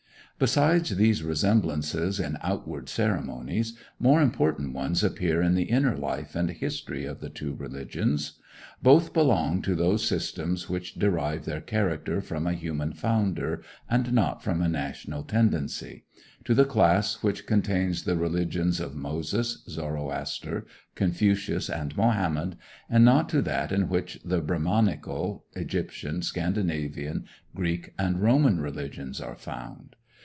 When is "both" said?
8.81-9.13